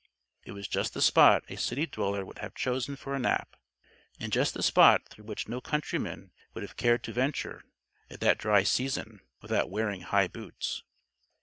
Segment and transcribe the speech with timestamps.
[0.43, 3.55] It was just the spot a city dweller would have chosen for a nap
[4.19, 7.63] and just the spot through which no countryman would have cared to venture,
[8.09, 10.81] at that dry season, without wearing high boots.